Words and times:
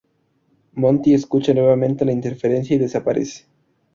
Monty 0.73 1.13
escucha 1.13 1.53
nuevamente 1.53 2.05
la 2.05 2.11
interferencia 2.11 2.75
y 2.75 2.79
desaparece. 2.79 3.45